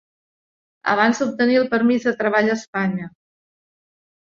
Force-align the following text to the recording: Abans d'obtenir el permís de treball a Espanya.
Abans 0.93 1.21
d'obtenir 1.23 1.59
el 1.61 1.69
permís 1.75 2.09
de 2.09 2.15
treball 2.23 2.51
a 2.51 2.57
Espanya. 2.63 3.13